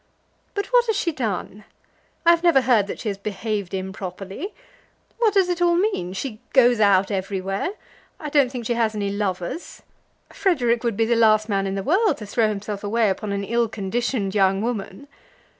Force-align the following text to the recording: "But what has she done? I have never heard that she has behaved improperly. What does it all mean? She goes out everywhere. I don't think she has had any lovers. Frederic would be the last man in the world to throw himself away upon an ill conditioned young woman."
"But 0.55 0.65
what 0.73 0.87
has 0.87 0.95
she 0.95 1.11
done? 1.11 1.63
I 2.25 2.31
have 2.31 2.41
never 2.41 2.61
heard 2.61 2.87
that 2.87 2.99
she 2.99 3.07
has 3.09 3.19
behaved 3.19 3.71
improperly. 3.71 4.51
What 5.19 5.35
does 5.35 5.47
it 5.47 5.61
all 5.61 5.75
mean? 5.75 6.13
She 6.13 6.41
goes 6.53 6.79
out 6.79 7.11
everywhere. 7.11 7.73
I 8.19 8.29
don't 8.29 8.51
think 8.51 8.65
she 8.65 8.73
has 8.73 8.93
had 8.93 8.97
any 8.99 9.11
lovers. 9.11 9.83
Frederic 10.33 10.83
would 10.83 10.97
be 10.97 11.05
the 11.05 11.15
last 11.15 11.47
man 11.49 11.67
in 11.67 11.75
the 11.75 11.83
world 11.83 12.17
to 12.17 12.25
throw 12.25 12.47
himself 12.49 12.83
away 12.83 13.11
upon 13.11 13.31
an 13.31 13.43
ill 13.43 13.67
conditioned 13.69 14.33
young 14.33 14.63
woman." 14.63 15.07